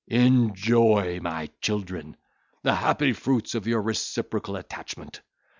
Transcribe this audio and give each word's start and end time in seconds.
Enjoy, 0.07 1.19
my 1.21 1.47
children, 1.61 2.17
the 2.63 2.73
happy 2.73 3.13
fruits 3.13 3.53
of 3.53 3.67
your 3.67 3.83
reciprocal 3.83 4.55
attachment. 4.55 5.21